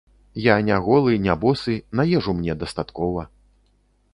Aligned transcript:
Я 0.43 0.53
не 0.69 0.77
голы, 0.85 1.13
не 1.25 1.35
босы, 1.43 1.75
на 1.99 2.07
ежу 2.17 2.33
мне 2.39 2.55
дастаткова. 2.65 3.27